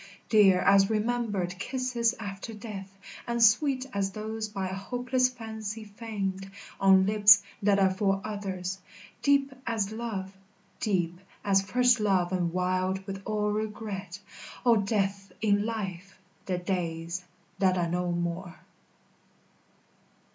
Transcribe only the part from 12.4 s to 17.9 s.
wild with all regret, O Death in Life, the days that are